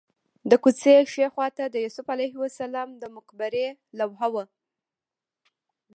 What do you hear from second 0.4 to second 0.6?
د